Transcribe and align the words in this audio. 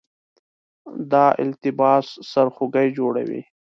دا 1.11 1.25
التباس 1.43 2.07
سرخوږی 2.31 2.87
جوړوي. 2.97 3.41